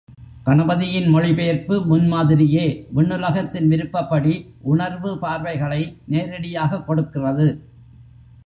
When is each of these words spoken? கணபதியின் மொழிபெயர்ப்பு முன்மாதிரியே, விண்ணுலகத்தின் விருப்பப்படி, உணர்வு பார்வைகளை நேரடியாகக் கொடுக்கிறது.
கணபதியின் 0.45 1.07
மொழிபெயர்ப்பு 1.07 1.75
முன்மாதிரியே, 1.85 2.85
விண்ணுலகத்தின் 2.95 3.67
விருப்பப்படி, 3.67 4.53
உணர்வு 4.61 5.19
பார்வைகளை 5.19 5.97
நேரடியாகக் 6.05 6.87
கொடுக்கிறது. 6.87 7.47